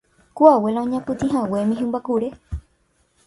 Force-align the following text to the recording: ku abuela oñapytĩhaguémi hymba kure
ku 0.35 0.41
abuela 0.53 0.79
oñapytĩhaguémi 0.85 1.73
hymba 1.79 1.99
kure 2.05 2.27